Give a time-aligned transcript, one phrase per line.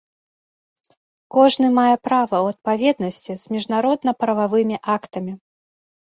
[1.33, 5.33] Кожны мае права ў адпаведнасці з міжнародна-прававымі актамі.